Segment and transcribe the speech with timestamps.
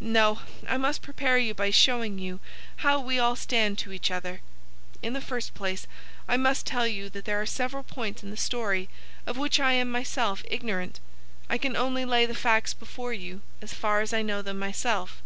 [0.00, 2.40] No, I must prepare you by showing you
[2.76, 4.40] how we all stand to each other.
[5.02, 5.86] In the first place,
[6.26, 8.88] I must tell you that there are several points in the story
[9.26, 11.00] of which I am myself ignorant.
[11.50, 15.20] I can only lay the facts before you as far as I know them myself.